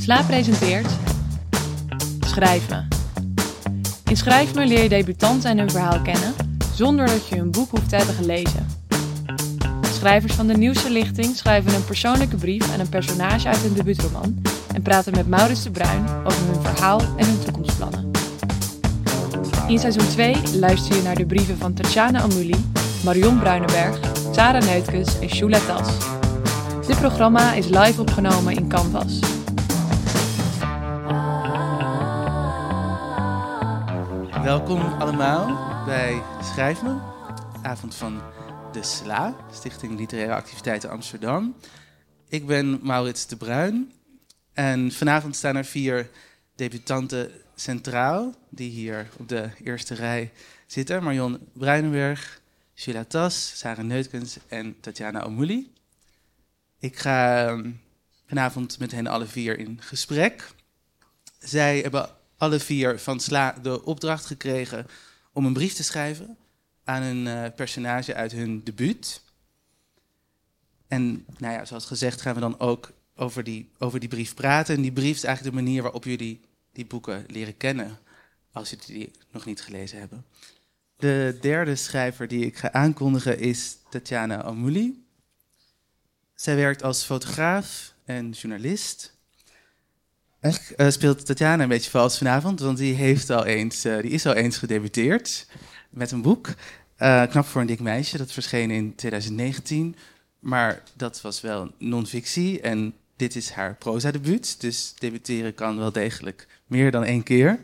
Slaap 0.00 0.26
presenteert 0.26 0.86
Schrijf 2.26 2.68
me. 2.68 2.82
In 4.04 4.16
Schrijf 4.16 4.54
me 4.54 4.66
leer 4.66 4.82
je 4.82 4.88
debutanten 4.88 5.50
en 5.50 5.58
hun 5.58 5.70
verhaal 5.70 6.00
kennen 6.00 6.34
zonder 6.74 7.06
dat 7.06 7.28
je 7.28 7.36
hun 7.36 7.50
boek 7.50 7.70
hoeft 7.70 7.88
te 7.88 7.96
hebben 7.96 8.14
gelezen. 8.14 8.66
Schrijvers 9.92 10.32
van 10.32 10.46
de 10.46 10.56
nieuwste 10.56 10.90
lichting 10.90 11.36
schrijven 11.36 11.74
een 11.74 11.84
persoonlijke 11.84 12.36
brief 12.36 12.72
aan 12.72 12.80
een 12.80 12.88
personage 12.88 13.48
uit 13.48 13.58
hun 13.58 13.72
debuutroman 13.72 14.42
en 14.74 14.82
praten 14.82 15.14
met 15.14 15.28
Maurits 15.28 15.62
de 15.62 15.70
Bruin 15.70 16.04
over 16.24 16.44
hun 16.46 16.62
verhaal 16.62 17.00
en 17.16 17.26
hun 17.26 17.40
toekomstplannen. 17.44 18.10
In 19.66 19.78
seizoen 19.78 20.08
2 20.08 20.36
luister 20.58 20.96
je 20.96 21.02
naar 21.02 21.16
de 21.16 21.26
brieven 21.26 21.58
van 21.58 21.74
Tatjana 21.74 22.20
Amouli, 22.20 22.64
Marion 23.04 23.38
Bruinenberg, 23.38 23.98
Sarah 24.32 24.62
Neutkes 24.62 25.18
en 25.18 25.28
Shula 25.28 25.58
Tas. 25.58 25.88
Dit 26.86 26.98
programma 26.98 27.52
is 27.52 27.68
live 27.68 28.00
opgenomen 28.00 28.54
in 28.54 28.68
Canvas. 28.68 29.39
Welkom 34.42 34.80
allemaal 34.80 35.46
bij 35.84 36.22
Schrijf 36.42 36.82
Me, 36.82 36.98
avond 37.62 37.94
van 37.94 38.22
de 38.72 38.82
SLA, 38.82 39.36
Stichting 39.52 39.98
Literaire 39.98 40.34
Activiteiten 40.34 40.90
Amsterdam. 40.90 41.56
Ik 42.28 42.46
ben 42.46 42.78
Maurits 42.82 43.26
de 43.26 43.36
Bruin 43.36 43.92
en 44.52 44.92
vanavond 44.92 45.36
staan 45.36 45.56
er 45.56 45.64
vier 45.64 46.10
debutanten 46.54 47.30
centraal, 47.54 48.34
die 48.48 48.70
hier 48.70 49.08
op 49.18 49.28
de 49.28 49.50
eerste 49.64 49.94
rij 49.94 50.32
zitten. 50.66 51.02
Marion 51.02 51.38
Bruinenberg, 51.52 52.40
Sheila 52.74 53.04
Tas, 53.04 53.58
Sarah 53.58 53.84
Neutkens 53.84 54.38
en 54.48 54.80
Tatjana 54.80 55.22
Omouli. 55.22 55.72
Ik 56.78 56.98
ga 56.98 57.46
ehm, 57.46 57.70
vanavond 58.26 58.78
met 58.78 58.92
hen 58.92 59.06
alle 59.06 59.26
vier 59.26 59.58
in 59.58 59.78
gesprek. 59.80 60.48
Zij 61.38 61.78
hebben 61.78 62.18
alle 62.40 62.60
vier 62.60 62.98
van 62.98 63.20
Sla 63.20 63.52
de 63.62 63.84
opdracht 63.84 64.26
gekregen 64.26 64.86
om 65.32 65.46
een 65.46 65.52
brief 65.52 65.74
te 65.74 65.82
schrijven 65.82 66.36
aan 66.84 67.02
een 67.02 67.26
uh, 67.26 67.44
personage 67.56 68.14
uit 68.14 68.32
hun 68.32 68.64
debuut. 68.64 69.22
En 70.88 71.26
nou 71.38 71.54
ja, 71.54 71.64
zoals 71.64 71.86
gezegd 71.86 72.20
gaan 72.20 72.34
we 72.34 72.40
dan 72.40 72.58
ook 72.58 72.92
over 73.14 73.44
die, 73.44 73.70
over 73.78 74.00
die 74.00 74.08
brief 74.08 74.34
praten. 74.34 74.74
En 74.74 74.82
die 74.82 74.92
brief 74.92 75.16
is 75.16 75.24
eigenlijk 75.24 75.56
de 75.56 75.62
manier 75.62 75.82
waarop 75.82 76.04
jullie 76.04 76.40
die 76.72 76.86
boeken 76.86 77.24
leren 77.26 77.56
kennen, 77.56 77.98
als 78.52 78.70
jullie 78.70 78.86
die 78.86 79.10
nog 79.30 79.44
niet 79.44 79.62
gelezen 79.62 79.98
hebben. 79.98 80.24
De 80.96 81.38
derde 81.40 81.76
schrijver 81.76 82.28
die 82.28 82.46
ik 82.46 82.56
ga 82.56 82.72
aankondigen 82.72 83.38
is 83.38 83.76
Tatjana 83.90 84.42
Amouli. 84.42 85.04
Zij 86.34 86.56
werkt 86.56 86.82
als 86.82 87.04
fotograaf 87.04 87.94
en 88.04 88.30
journalist. 88.30 89.18
Eigenlijk 90.40 90.80
uh, 90.80 90.88
speelt 90.90 91.26
Tatjana 91.26 91.62
een 91.62 91.68
beetje 91.68 91.90
vals 91.90 92.18
vanavond, 92.18 92.60
want 92.60 92.78
die, 92.78 92.94
heeft 92.94 93.30
al 93.30 93.44
eens, 93.44 93.86
uh, 93.86 94.00
die 94.00 94.10
is 94.10 94.26
al 94.26 94.32
eens 94.32 94.58
gedebuteerd 94.58 95.46
met 95.90 96.10
een 96.10 96.22
boek. 96.22 96.48
Uh, 96.98 97.26
Knap 97.26 97.44
voor 97.46 97.60
een 97.60 97.66
dik 97.66 97.80
meisje, 97.80 98.18
dat 98.18 98.32
verscheen 98.32 98.70
in 98.70 98.94
2019. 98.94 99.96
Maar 100.38 100.82
dat 100.96 101.20
was 101.20 101.40
wel 101.40 101.70
non-fictie 101.78 102.60
en 102.60 102.94
dit 103.16 103.36
is 103.36 103.50
haar 103.50 103.74
proza-debuut. 103.74 104.60
Dus 104.60 104.94
debuteren 104.98 105.54
kan 105.54 105.78
wel 105.78 105.92
degelijk 105.92 106.46
meer 106.66 106.90
dan 106.90 107.04
één 107.04 107.22
keer. 107.22 107.60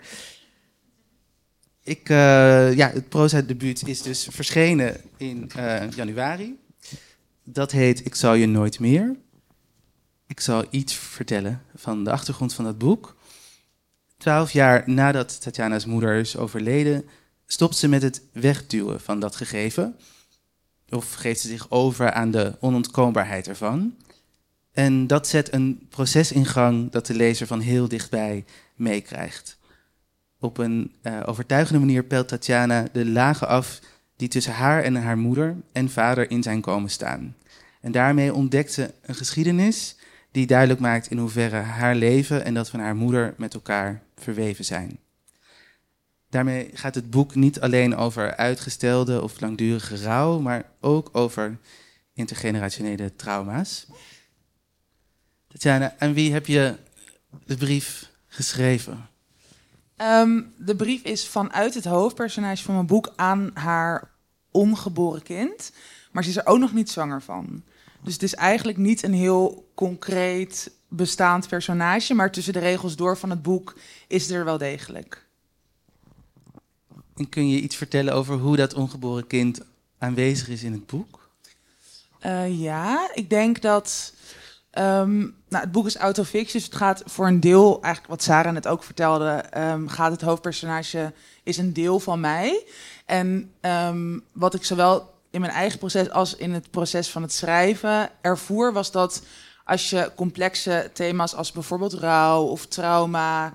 Ik, 1.82 2.08
ja, 2.08 2.90
het 2.92 3.08
proza-debuut 3.08 3.88
is 3.88 4.02
dus 4.02 4.28
verschenen 4.30 5.00
in 5.16 5.50
januari. 5.94 6.58
Dat 7.44 7.72
heet 7.72 8.06
Ik 8.06 8.14
zal 8.14 8.34
je 8.34 8.46
nooit 8.46 8.80
meer. 8.80 9.16
Ik 10.26 10.40
zal 10.40 10.64
iets 10.70 10.94
vertellen 10.94 11.62
van 11.74 12.04
de 12.04 12.10
achtergrond 12.10 12.54
van 12.54 12.64
dat 12.64 12.78
boek. 12.78 13.16
Twaalf 14.16 14.50
jaar 14.50 14.82
nadat 14.86 15.40
Tatjana's 15.40 15.84
moeder 15.84 16.14
is 16.14 16.36
overleden, 16.36 17.04
stopt 17.46 17.76
ze 17.76 17.88
met 17.88 18.02
het 18.02 18.22
wegduwen 18.32 19.00
van 19.00 19.20
dat 19.20 19.36
gegeven. 19.36 19.96
Of 20.88 21.14
geeft 21.14 21.40
ze 21.40 21.48
zich 21.48 21.70
over 21.70 22.12
aan 22.12 22.30
de 22.30 22.56
onontkoombaarheid 22.60 23.48
ervan. 23.48 23.94
En 24.72 25.06
dat 25.06 25.28
zet 25.28 25.52
een 25.52 25.86
proces 25.90 26.32
in 26.32 26.46
gang 26.46 26.90
dat 26.90 27.06
de 27.06 27.14
lezer 27.14 27.46
van 27.46 27.60
heel 27.60 27.88
dichtbij 27.88 28.44
meekrijgt. 28.74 29.58
Op 30.40 30.58
een 30.58 30.94
uh, 31.02 31.22
overtuigende 31.26 31.78
manier 31.78 32.04
pelt 32.04 32.28
Tatjana 32.28 32.88
de 32.92 33.06
lagen 33.06 33.48
af 33.48 33.80
die 34.16 34.28
tussen 34.28 34.52
haar 34.52 34.82
en 34.82 34.94
haar 34.96 35.18
moeder 35.18 35.56
en 35.72 35.90
vader 35.90 36.30
in 36.30 36.42
zijn 36.42 36.60
komen 36.60 36.90
staan. 36.90 37.36
En 37.80 37.92
daarmee 37.92 38.34
ontdekt 38.34 38.72
ze 38.72 38.94
een 39.02 39.14
geschiedenis 39.14 39.95
die 40.36 40.46
duidelijk 40.46 40.80
maakt 40.80 41.10
in 41.10 41.18
hoeverre 41.18 41.56
haar 41.56 41.94
leven 41.94 42.44
en 42.44 42.54
dat 42.54 42.68
van 42.68 42.80
haar 42.80 42.96
moeder 42.96 43.34
met 43.36 43.54
elkaar 43.54 44.02
verweven 44.16 44.64
zijn. 44.64 44.98
Daarmee 46.28 46.70
gaat 46.74 46.94
het 46.94 47.10
boek 47.10 47.34
niet 47.34 47.60
alleen 47.60 47.96
over 47.96 48.36
uitgestelde 48.36 49.22
of 49.22 49.40
langdurige 49.40 50.02
rouw, 50.02 50.38
maar 50.38 50.64
ook 50.80 51.08
over 51.12 51.58
intergenerationele 52.12 53.14
trauma's. 53.14 53.86
Tatjana, 55.48 55.94
aan 55.98 56.14
wie 56.14 56.32
heb 56.32 56.46
je 56.46 56.74
de 57.44 57.56
brief 57.56 58.10
geschreven? 58.26 59.08
Um, 59.96 60.54
de 60.58 60.76
brief 60.76 61.02
is 61.02 61.26
vanuit 61.28 61.74
het 61.74 61.84
hoofdpersonage 61.84 62.62
van 62.62 62.74
mijn 62.74 62.86
boek 62.86 63.12
aan 63.16 63.50
haar 63.54 64.10
ongeboren 64.50 65.22
kind. 65.22 65.72
Maar 66.12 66.22
ze 66.22 66.28
is 66.28 66.36
er 66.36 66.46
ook 66.46 66.58
nog 66.58 66.72
niet 66.72 66.90
zwanger 66.90 67.22
van. 67.22 67.64
Dus 68.06 68.14
het 68.14 68.22
is 68.22 68.34
eigenlijk 68.34 68.78
niet 68.78 69.02
een 69.02 69.12
heel 69.12 69.70
concreet 69.74 70.70
bestaand 70.88 71.48
personage, 71.48 72.14
maar 72.14 72.32
tussen 72.32 72.52
de 72.52 72.58
regels 72.58 72.96
door 72.96 73.16
van 73.16 73.30
het 73.30 73.42
boek 73.42 73.76
is 74.06 74.30
er 74.30 74.44
wel 74.44 74.58
degelijk. 74.58 75.26
En 77.16 77.28
kun 77.28 77.48
je 77.48 77.60
iets 77.60 77.76
vertellen 77.76 78.14
over 78.14 78.36
hoe 78.36 78.56
dat 78.56 78.74
ongeboren 78.74 79.26
kind 79.26 79.60
aanwezig 79.98 80.48
is 80.48 80.62
in 80.62 80.72
het 80.72 80.86
boek? 80.86 81.30
Uh, 82.26 82.60
ja, 82.60 83.10
ik 83.14 83.30
denk 83.30 83.62
dat. 83.62 84.12
Um, 84.72 85.36
nou, 85.48 85.64
het 85.64 85.72
boek 85.72 85.86
is 85.86 85.96
autofictie, 85.96 86.52
dus 86.52 86.64
het 86.64 86.76
gaat 86.76 87.02
voor 87.06 87.26
een 87.26 87.40
deel, 87.40 87.82
eigenlijk 87.82 88.06
wat 88.06 88.22
Sarah 88.22 88.52
net 88.52 88.66
ook 88.66 88.82
vertelde, 88.82 89.44
um, 89.56 89.88
gaat 89.88 90.10
het 90.10 90.20
hoofdpersonage 90.20 91.12
is 91.42 91.56
een 91.56 91.72
deel 91.72 92.00
van 92.00 92.20
mij. 92.20 92.66
En 93.06 93.52
um, 93.60 94.24
wat 94.32 94.54
ik 94.54 94.64
zowel 94.64 95.14
in 95.30 95.40
mijn 95.40 95.52
eigen 95.52 95.78
proces 95.78 96.10
als 96.10 96.36
in 96.36 96.52
het 96.52 96.70
proces 96.70 97.10
van 97.10 97.22
het 97.22 97.32
schrijven 97.32 98.10
ervoer, 98.20 98.72
was 98.72 98.90
dat 98.90 99.22
als 99.64 99.90
je 99.90 100.10
complexe 100.16 100.90
thema's 100.92 101.34
als 101.34 101.52
bijvoorbeeld 101.52 101.92
rouw 101.92 102.42
of 102.42 102.66
trauma, 102.66 103.52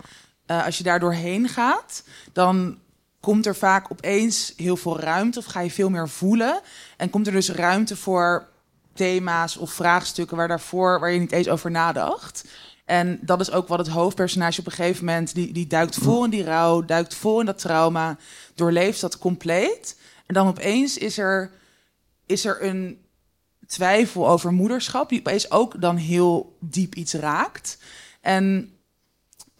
uh, 0.48 0.66
als 0.66 0.78
je 0.78 0.84
daar 0.84 1.00
doorheen 1.00 1.48
gaat, 1.48 2.04
dan 2.34 2.78
komt 3.20 3.46
er 3.46 3.56
vaak 3.56 3.92
opeens 3.92 4.54
heel 4.58 4.78
veel 4.78 5.00
ruimte 5.00 5.40
of 5.40 5.46
ga 5.46 5.60
je 5.60 5.72
veel 5.72 5.90
meer 5.90 6.10
voelen. 6.10 6.62
En 6.98 7.10
komt 7.10 7.28
er 7.28 7.34
dus 7.34 7.50
ruimte 7.50 7.96
voor 7.96 8.48
thema's 8.94 9.58
of 9.58 9.72
vraagstukken 9.72 10.38
waar 10.38 10.48
daarvoor 10.48 11.00
waar 11.00 11.12
je 11.12 11.20
niet 11.20 11.32
eens 11.32 11.50
over 11.50 11.72
nadacht. 11.72 12.46
En 12.86 13.20
dat 13.22 13.40
is 13.40 13.52
ook 13.52 13.68
wat 13.68 13.80
het 13.80 13.88
hoofdpersonage 13.88 14.60
op 14.60 14.66
een 14.66 14.72
gegeven 14.72 15.06
moment, 15.06 15.34
die, 15.34 15.54
die 15.54 15.68
duikt 15.68 15.96
vol 15.96 16.24
in 16.24 16.30
die 16.30 16.44
rouw, 16.44 16.86
duikt 16.86 17.16
vol 17.16 17.40
in 17.40 17.46
dat 17.46 17.60
trauma, 17.60 18.18
doorleeft 18.56 19.02
dat 19.02 19.18
compleet. 19.18 20.00
En 20.26 20.34
dan 20.34 20.48
opeens 20.48 20.98
is 20.98 21.18
er 21.18 21.52
is 22.32 22.46
er 22.46 22.64
een 22.64 23.06
twijfel 23.68 24.30
over 24.30 24.52
moederschap, 24.52 25.10
die 25.10 25.20
opeens 25.20 25.52
ook 25.52 25.82
dan 25.82 25.96
heel 25.96 26.58
diep 26.60 26.96
iets 26.96 27.14
raakt. 27.14 27.78
En 28.22 28.74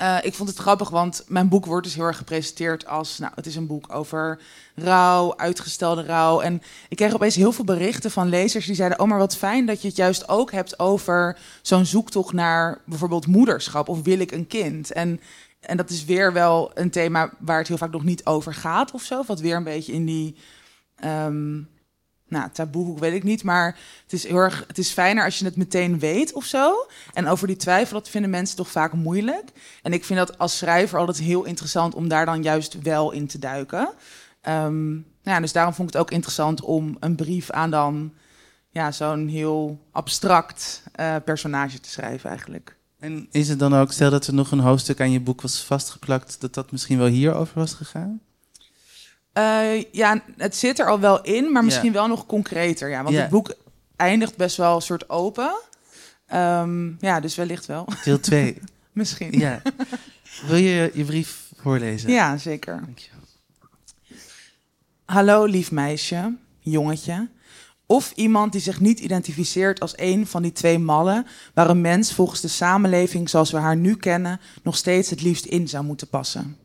uh, 0.02 0.18
ik 0.22 0.34
vond 0.34 0.50
het 0.50 0.58
grappig, 0.58 0.90
want 0.90 1.24
mijn 1.28 1.50
boek 1.50 1.66
wordt 1.66 1.86
dus 1.86 1.96
heel 1.96 2.06
erg 2.06 2.18
gepresenteerd 2.18 2.88
als, 2.88 3.18
nou, 3.18 3.32
het 3.36 3.46
is 3.46 3.56
een 3.56 3.68
boek 3.68 3.96
over 3.96 4.40
rouw, 4.76 5.38
uitgestelde 5.38 6.04
rouw. 6.04 6.42
En 6.42 6.62
ik 6.90 6.98
kreeg 6.98 7.14
opeens 7.14 7.36
heel 7.36 7.52
veel 7.52 7.66
berichten 7.66 8.12
van 8.12 8.30
lezers 8.30 8.66
die 8.66 8.76
zeiden, 8.76 9.00
oh, 9.00 9.08
maar 9.08 9.18
wat 9.18 9.38
fijn 9.38 9.66
dat 9.66 9.82
je 9.82 9.88
het 9.88 9.98
juist 9.98 10.30
ook 10.30 10.52
hebt 10.52 10.80
over 10.80 11.38
zo'n 11.62 11.86
zoektocht 11.86 12.34
naar 12.34 12.82
bijvoorbeeld 12.86 13.28
moederschap 13.28 13.90
of 13.90 14.02
wil 14.02 14.20
ik 14.20 14.32
een 14.32 14.48
kind. 14.48 14.92
En, 14.92 15.20
en 15.60 15.78
dat 15.78 15.90
is 15.90 16.06
weer 16.06 16.34
wel 16.34 16.72
een 16.74 16.92
thema 16.92 17.34
waar 17.40 17.58
het 17.58 17.68
heel 17.68 17.78
vaak 17.78 17.92
nog 17.92 18.04
niet 18.04 18.26
over 18.26 18.54
gaat 18.54 18.92
of 18.92 19.04
zo, 19.04 19.24
wat 19.28 19.40
weer 19.40 19.56
een 19.56 19.64
beetje 19.64 19.94
in 19.94 20.06
die... 20.06 20.36
Um, 21.06 21.70
nou, 22.32 22.50
taboehoek 22.52 23.00
weet 23.00 23.14
ik 23.14 23.24
niet, 23.24 23.44
maar 23.44 23.78
het 24.04 24.14
is 24.14 24.26
erg, 24.26 24.64
het 24.68 24.78
is 24.78 24.92
fijner 24.92 25.24
als 25.24 25.40
je 25.40 25.46
het 25.46 25.56
meteen 25.56 26.00
weet 26.00 26.34
of 26.34 26.46
zo. 26.46 26.88
En 27.14 27.28
over 27.28 27.48
die 27.48 27.56
twijfel, 27.56 27.98
dat 27.98 28.10
vinden 28.10 28.30
mensen 28.30 28.56
toch 28.56 28.70
vaak 28.70 28.94
moeilijk. 28.94 29.52
En 29.82 29.94
ik 29.94 30.06
vind 30.06 30.20
dat 30.20 30.38
als 30.38 30.58
schrijver 30.58 31.00
altijd 31.00 31.20
heel 31.20 31.44
interessant 31.44 31.96
om 31.96 32.08
daar 32.08 32.26
dan 32.26 32.44
juist 32.44 32.82
wel 32.82 33.12
in 33.12 33.28
te 33.28 33.40
duiken. 33.40 33.90
Um, 34.48 34.92
nou 35.24 35.36
ja, 35.36 35.40
dus 35.40 35.52
daarom 35.52 35.74
vond 35.74 35.88
ik 35.88 35.94
het 35.94 36.04
ook 36.04 36.12
interessant 36.12 36.62
om 36.62 36.98
een 37.00 37.16
brief 37.16 37.50
aan 37.50 37.72
dan 37.72 38.14
ja, 38.70 38.92
zo'n 38.92 39.28
heel 39.28 39.88
abstract 39.92 40.84
uh, 41.00 41.16
personage 41.26 41.80
te 41.80 41.90
schrijven 41.90 42.30
eigenlijk. 42.30 42.78
En 43.00 43.28
is 43.32 43.48
het 43.48 43.60
dan 43.60 43.76
ook, 43.76 43.92
stel 43.92 44.10
dat 44.10 44.28
er 44.28 44.34
nog 44.34 44.52
een 44.52 44.60
hoofdstuk 44.60 45.02
aan 45.02 45.12
je 45.12 45.20
boek 45.20 45.42
was 45.42 45.64
vastgeplakt, 45.64 46.42
dat 46.42 46.54
dat 46.54 46.72
misschien 46.72 46.98
wel 46.98 47.08
hierover 47.08 47.60
was 47.60 47.74
gegaan? 47.74 48.22
Uh, 49.34 49.84
ja, 49.92 50.24
het 50.38 50.56
zit 50.56 50.80
er 50.80 50.90
al 50.90 51.00
wel 51.00 51.22
in, 51.22 51.52
maar 51.52 51.64
misschien 51.64 51.92
wel 51.92 52.08
nog 52.08 52.26
concreter. 52.26 52.90
Ja, 52.90 53.04
want 53.04 53.16
het 53.16 53.30
boek 53.30 53.56
eindigt 53.96 54.38
best 54.38 54.58
wel 54.58 54.76
een 54.76 54.82
soort 54.82 55.10
open. 55.10 55.54
Um, 56.34 56.98
ja, 57.00 57.20
dus 57.20 57.36
wellicht 57.36 57.66
wel. 57.66 57.88
Deel 58.04 58.20
2. 58.20 58.58
Misschien. 58.92 59.32
Ja. 59.32 59.62
Wil 60.48 60.56
je 60.56 60.92
je 60.94 61.04
brief 61.04 61.50
voorlezen? 61.56 62.12
Ja, 62.12 62.38
zeker. 62.38 62.82
Dank 62.86 62.98
je. 62.98 63.10
Hallo 65.06 65.46
lief 65.46 65.72
meisje, 65.72 66.36
jongetje. 66.60 67.30
Of 67.86 68.12
iemand 68.16 68.52
die 68.52 68.62
zich 68.62 68.80
niet 68.80 69.00
identificeert 69.00 69.80
als 69.80 69.94
een 69.96 70.28
van 70.28 70.42
die 70.42 70.52
twee 70.52 70.80
mallen 70.80 71.28
waar 71.54 71.70
een 71.70 71.82
mens 71.82 72.14
volgens 72.14 72.42
de 72.42 72.48
samenleving 72.48 73.30
zoals 73.30 73.52
we 73.52 73.58
haar 73.58 73.78
nu 73.78 73.96
kennen 73.96 74.40
nog 74.64 74.78
steeds 74.78 75.10
het 75.10 75.22
liefst 75.22 75.46
in 75.46 75.68
zou 75.68 75.84
moeten 75.84 76.08
passen. 76.08 76.58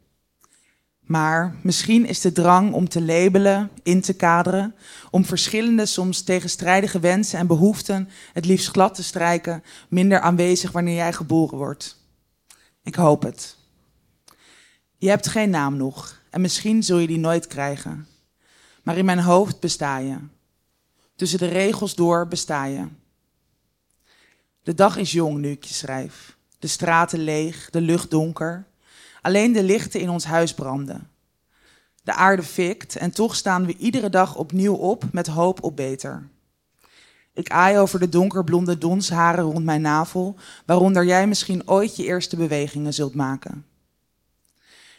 Maar 1.06 1.56
misschien 1.62 2.06
is 2.06 2.20
de 2.20 2.32
drang 2.32 2.72
om 2.72 2.88
te 2.88 3.02
labelen, 3.02 3.70
in 3.82 4.00
te 4.00 4.12
kaderen, 4.12 4.74
om 5.10 5.24
verschillende, 5.24 5.86
soms 5.86 6.22
tegenstrijdige 6.22 7.00
wensen 7.00 7.38
en 7.38 7.46
behoeften 7.46 8.08
het 8.32 8.44
liefst 8.44 8.68
glad 8.68 8.94
te 8.94 9.02
strijken, 9.02 9.62
minder 9.88 10.20
aanwezig 10.20 10.72
wanneer 10.72 10.94
jij 10.94 11.12
geboren 11.12 11.58
wordt. 11.58 11.96
Ik 12.82 12.94
hoop 12.94 13.22
het. 13.22 13.56
Je 14.96 15.08
hebt 15.08 15.28
geen 15.28 15.50
naam 15.50 15.76
nog 15.76 16.20
en 16.30 16.40
misschien 16.40 16.82
zul 16.82 16.98
je 16.98 17.06
die 17.06 17.18
nooit 17.18 17.46
krijgen. 17.46 18.06
Maar 18.82 18.96
in 18.96 19.04
mijn 19.04 19.18
hoofd 19.18 19.60
besta 19.60 19.98
je. 19.98 20.16
Tussen 21.16 21.38
de 21.38 21.48
regels 21.48 21.94
door 21.94 22.28
besta 22.28 22.64
je. 22.64 22.86
De 24.62 24.74
dag 24.74 24.96
is 24.96 25.12
jong 25.12 25.38
nu 25.38 25.50
ik 25.50 25.64
je 25.64 25.74
schrijf. 25.74 26.36
De 26.58 26.66
straten 26.66 27.18
leeg, 27.18 27.70
de 27.70 27.80
lucht 27.80 28.10
donker. 28.10 28.66
Alleen 29.26 29.52
de 29.52 29.62
lichten 29.62 30.00
in 30.00 30.08
ons 30.08 30.24
huis 30.24 30.54
branden. 30.54 31.10
De 32.02 32.12
aarde 32.12 32.42
fikt 32.42 32.96
en 32.96 33.10
toch 33.10 33.36
staan 33.36 33.66
we 33.66 33.76
iedere 33.76 34.10
dag 34.10 34.36
opnieuw 34.36 34.74
op 34.74 35.04
met 35.12 35.26
hoop 35.26 35.62
op 35.62 35.76
beter. 35.76 36.28
Ik 37.32 37.50
aai 37.50 37.78
over 37.78 37.98
de 37.98 38.08
donkerblonde 38.08 38.78
donsharen 38.78 39.44
rond 39.44 39.64
mijn 39.64 39.80
navel, 39.80 40.36
waaronder 40.66 41.04
jij 41.04 41.26
misschien 41.26 41.68
ooit 41.68 41.96
je 41.96 42.04
eerste 42.04 42.36
bewegingen 42.36 42.94
zult 42.94 43.14
maken. 43.14 43.66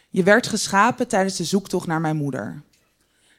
Je 0.08 0.22
werd 0.22 0.46
geschapen 0.46 1.08
tijdens 1.08 1.36
de 1.36 1.44
zoektocht 1.44 1.86
naar 1.86 2.00
mijn 2.00 2.16
moeder. 2.16 2.62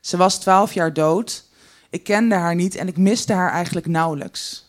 Ze 0.01 0.17
was 0.17 0.39
twaalf 0.39 0.73
jaar 0.73 0.93
dood. 0.93 1.45
Ik 1.89 2.03
kende 2.03 2.35
haar 2.35 2.55
niet 2.55 2.75
en 2.75 2.87
ik 2.87 2.97
miste 2.97 3.33
haar 3.33 3.51
eigenlijk 3.51 3.87
nauwelijks. 3.87 4.68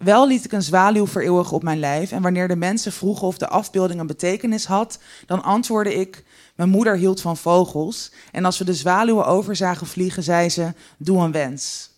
Wel 0.00 0.26
liet 0.26 0.44
ik 0.44 0.52
een 0.52 0.62
zwaluw 0.62 1.06
vereeuwigen 1.06 1.56
op 1.56 1.62
mijn 1.62 1.78
lijf 1.78 2.12
en 2.12 2.22
wanneer 2.22 2.48
de 2.48 2.56
mensen 2.56 2.92
vroegen 2.92 3.26
of 3.26 3.38
de 3.38 3.48
afbeelding 3.48 4.00
een 4.00 4.06
betekenis 4.06 4.66
had, 4.66 4.98
dan 5.26 5.42
antwoordde 5.42 5.94
ik: 5.94 6.24
Mijn 6.54 6.68
moeder 6.68 6.96
hield 6.96 7.20
van 7.20 7.36
vogels 7.36 8.12
en 8.32 8.44
als 8.44 8.58
we 8.58 8.64
de 8.64 8.74
zwaluwen 8.74 9.26
over 9.26 9.56
zagen 9.56 9.86
vliegen, 9.86 10.22
zei 10.22 10.48
ze: 10.48 10.72
Doe 10.98 11.22
een 11.22 11.32
wens. 11.32 11.90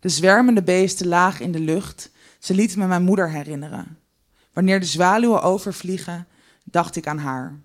De 0.00 0.08
zwermende 0.08 0.62
beesten 0.62 1.06
lagen 1.06 1.44
in 1.44 1.52
de 1.52 1.60
lucht. 1.60 2.10
Ze 2.38 2.54
lieten 2.54 2.78
me 2.78 2.86
mijn 2.86 3.02
moeder 3.02 3.30
herinneren. 3.30 3.98
Wanneer 4.52 4.80
de 4.80 4.86
zwaluwen 4.86 5.42
overvliegen, 5.42 6.26
dacht 6.64 6.96
ik 6.96 7.06
aan 7.06 7.18
haar. 7.18 7.60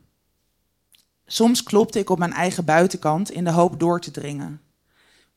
Soms 1.25 1.63
klopte 1.63 1.99
ik 1.99 2.09
op 2.09 2.19
mijn 2.19 2.33
eigen 2.33 2.65
buitenkant 2.65 3.31
in 3.31 3.43
de 3.43 3.51
hoop 3.51 3.79
door 3.79 3.99
te 3.99 4.11
dringen. 4.11 4.61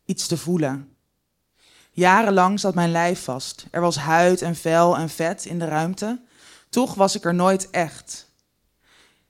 Iets 0.04 0.26
te 0.26 0.36
voelen. 0.36 0.95
Jarenlang 1.96 2.60
zat 2.60 2.74
mijn 2.74 2.90
lijf 2.90 3.24
vast. 3.24 3.66
Er 3.70 3.80
was 3.80 3.96
huid 3.96 4.42
en 4.42 4.56
vel 4.56 4.96
en 4.96 5.08
vet 5.08 5.44
in 5.44 5.58
de 5.58 5.64
ruimte. 5.64 6.20
Toch 6.68 6.94
was 6.94 7.14
ik 7.16 7.24
er 7.24 7.34
nooit 7.34 7.70
echt. 7.70 8.30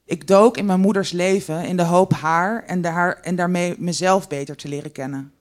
Ik 0.04 0.26
dook 0.26 0.56
in 0.56 0.66
mijn 0.66 0.80
moeders 0.80 1.12
leven 1.12 1.64
in 1.64 1.76
de 1.76 1.82
hoop 1.82 2.12
haar 2.12 2.64
en, 2.64 2.84
haar 2.84 3.20
en 3.20 3.36
daarmee 3.36 3.74
mezelf 3.78 4.28
beter 4.28 4.56
te 4.56 4.68
leren 4.68 4.92
kennen. 4.92 5.32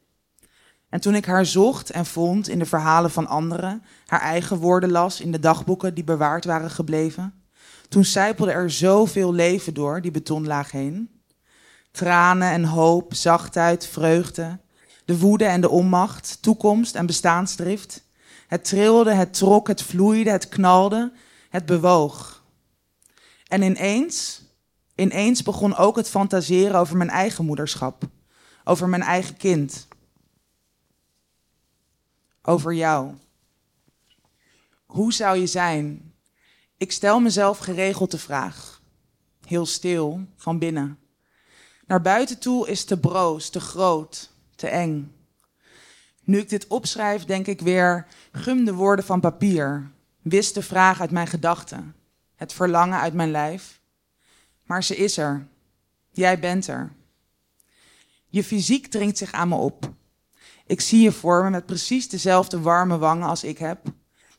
En 0.90 1.02
toen 1.02 1.16
ik 1.16 1.26
haar 1.26 1.46
zocht 1.46 1.90
en 1.90 2.06
vond 2.06 2.48
in 2.48 2.60
de 2.60 2.66
verhalen 2.66 3.12
van 3.12 3.28
anderen, 3.28 3.84
haar 4.06 4.22
eigen 4.22 4.58
woorden 4.58 4.92
las 4.92 5.22
in 5.22 5.32
de 5.32 5.40
dagboeken 5.40 5.94
die 5.94 6.04
bewaard 6.04 6.46
waren 6.46 6.72
gebleven, 6.72 7.34
toen 7.90 8.04
sijpelde 8.04 8.52
er 8.52 8.72
zoveel 8.72 9.34
leven 9.34 9.74
door 9.74 10.02
die 10.02 10.12
betonlaag 10.12 10.72
heen. 10.72 11.22
Tranen 11.92 12.52
en 12.52 12.64
hoop, 12.64 13.14
zachtheid, 13.14 13.88
vreugde, 13.88 14.60
de 15.06 15.18
woede 15.18 15.46
en 15.46 15.62
de 15.62 15.70
onmacht, 15.70 16.38
toekomst 16.42 16.96
en 16.96 17.06
bestaansdrift. 17.06 18.04
Het 18.48 18.66
trilde, 18.66 19.14
het 19.14 19.34
trok, 19.34 19.68
het 19.68 19.82
vloeide, 19.82 20.30
het 20.30 20.50
knalde, 20.50 21.12
het 21.50 21.66
bewoog. 21.66 22.44
En 23.48 23.62
ineens, 23.62 24.42
ineens 24.96 25.44
begon 25.44 25.76
ook 25.76 25.96
het 25.96 26.10
fantaseren 26.10 26.80
over 26.80 26.98
mijn 26.98 27.10
eigen 27.10 27.46
moederschap, 27.46 28.04
over 28.64 28.90
mijn 28.90 29.02
eigen 29.02 29.38
kind, 29.38 29.88
over 32.42 32.74
jou. 32.74 33.14
Hoe 34.86 35.14
zou 35.14 35.38
je 35.38 35.48
zijn? 35.48 36.14
Ik 36.78 36.92
stel 36.92 37.20
mezelf 37.20 37.58
geregeld 37.58 38.12
de 38.12 38.18
vraag, 38.18 38.82
heel 39.46 39.66
stil, 39.66 40.26
van 40.38 40.60
binnen. 40.60 41.00
Naar 41.88 42.02
buiten 42.02 42.40
toe 42.40 42.70
is 42.70 42.86
te 42.86 43.00
broos, 43.00 43.50
te 43.50 43.60
groot, 43.60 44.32
te 44.56 44.68
eng. 44.68 45.12
Nu 46.24 46.38
ik 46.38 46.50
dit 46.50 46.68
opschrijf, 46.68 47.26
denk 47.26 47.48
ik 47.48 47.62
weer: 47.62 48.08
gum 48.32 48.66
de 48.66 48.74
woorden 48.74 49.06
van 49.06 49.20
papier. 49.20 49.92
Wist 50.22 50.54
de 50.54 50.62
vraag 50.62 51.02
uit 51.02 51.12
mijn 51.12 51.28
gedachten. 51.28 51.96
Het 52.36 52.54
verlangen 52.54 53.00
uit 53.00 53.14
mijn 53.14 53.32
lijf. 53.32 53.82
Maar 54.64 54.84
ze 54.84 54.96
is 54.96 55.18
er. 55.18 55.48
Jij 56.12 56.40
bent 56.40 56.68
er. 56.68 56.92
Je 58.28 58.44
fysiek 58.44 58.88
dringt 58.88 59.18
zich 59.18 59.32
aan 59.32 59.48
me 59.48 59.56
op. 59.56 59.94
Ik 60.66 60.82
zie 60.82 61.02
je 61.02 61.12
voor 61.12 61.44
me 61.44 61.50
met 61.50 61.66
precies 61.66 62.10
dezelfde 62.10 62.60
warme 62.60 62.98
wangen 62.98 63.28
als 63.28 63.44
ik 63.44 63.58
heb. 63.58 63.80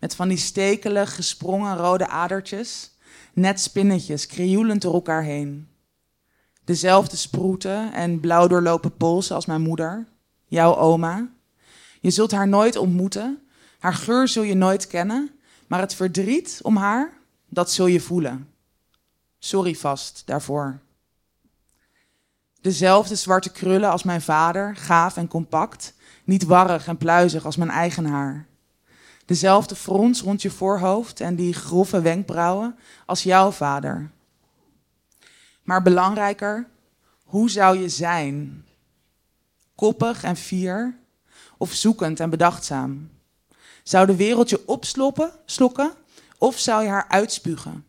Met 0.00 0.14
van 0.14 0.28
die 0.28 0.38
stekelig 0.38 1.14
gesprongen 1.14 1.76
rode 1.76 2.08
adertjes. 2.08 2.96
Net 3.32 3.60
spinnetjes, 3.60 4.26
krioelend 4.26 4.82
door 4.82 4.94
elkaar 4.94 5.22
heen. 5.22 5.68
Dezelfde 6.66 7.16
sproeten 7.16 7.92
en 7.92 8.20
blauw 8.20 8.46
doorlopen 8.46 8.96
polsen 8.96 9.34
als 9.34 9.46
mijn 9.46 9.60
moeder. 9.60 10.06
Jouw 10.46 10.76
oma. 10.76 11.28
Je 12.00 12.10
zult 12.10 12.30
haar 12.30 12.48
nooit 12.48 12.76
ontmoeten. 12.76 13.48
Haar 13.78 13.94
geur 13.94 14.28
zul 14.28 14.42
je 14.42 14.54
nooit 14.54 14.86
kennen. 14.86 15.30
Maar 15.66 15.80
het 15.80 15.94
verdriet 15.94 16.60
om 16.62 16.76
haar, 16.76 17.12
dat 17.48 17.70
zul 17.70 17.86
je 17.86 18.00
voelen. 18.00 18.48
Sorry 19.38 19.74
vast 19.74 20.22
daarvoor. 20.24 20.78
Dezelfde 22.60 23.14
zwarte 23.14 23.50
krullen 23.50 23.90
als 23.90 24.02
mijn 24.02 24.22
vader, 24.22 24.76
gaaf 24.76 25.16
en 25.16 25.28
compact. 25.28 25.94
Niet 26.24 26.44
warrig 26.44 26.86
en 26.86 26.96
pluizig 26.96 27.44
als 27.44 27.56
mijn 27.56 27.70
eigen 27.70 28.04
haar. 28.04 28.46
Dezelfde 29.24 29.74
frons 29.74 30.20
rond 30.22 30.42
je 30.42 30.50
voorhoofd 30.50 31.20
en 31.20 31.34
die 31.34 31.54
grove 31.54 32.00
wenkbrauwen 32.00 32.78
als 33.04 33.22
jouw 33.22 33.50
vader. 33.50 34.10
Maar 35.66 35.82
belangrijker, 35.82 36.68
hoe 37.24 37.50
zou 37.50 37.78
je 37.78 37.88
zijn? 37.88 38.64
Koppig 39.74 40.22
en 40.22 40.36
fier 40.36 40.98
of 41.58 41.72
zoekend 41.72 42.20
en 42.20 42.30
bedachtzaam? 42.30 43.10
Zou 43.82 44.06
de 44.06 44.16
wereld 44.16 44.50
je 44.50 44.66
opsloppen, 44.66 45.30
slokken 45.44 45.92
of 46.38 46.58
zou 46.58 46.82
je 46.82 46.88
haar 46.88 47.08
uitspugen? 47.08 47.84